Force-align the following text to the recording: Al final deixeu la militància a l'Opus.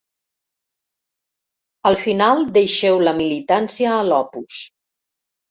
Al 1.89 1.97
final 2.05 2.41
deixeu 2.57 2.99
la 3.09 3.15
militància 3.19 3.93
a 3.99 4.01
l'Opus. 4.09 4.65